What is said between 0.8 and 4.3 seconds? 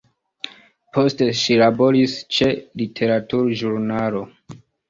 Poste ŝi laboris ĉe literaturĵurnalo.